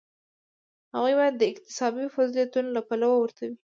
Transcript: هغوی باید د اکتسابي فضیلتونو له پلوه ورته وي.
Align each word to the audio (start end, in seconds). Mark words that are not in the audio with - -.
هغوی 0.93 1.13
باید 1.19 1.35
د 1.37 1.41
اکتسابي 1.51 2.05
فضیلتونو 2.15 2.69
له 2.77 2.81
پلوه 2.89 3.17
ورته 3.19 3.41
وي. 3.49 3.55